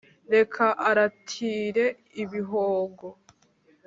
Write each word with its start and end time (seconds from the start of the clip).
Reka 0.35 0.65
aratire 0.89 1.85
Ibihogo, 2.21 3.09